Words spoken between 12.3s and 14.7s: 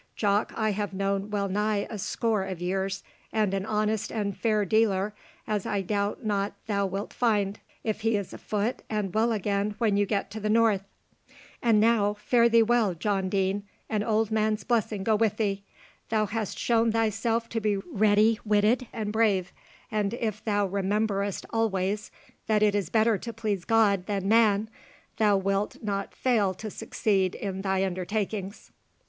thee well, John Deane, an old man's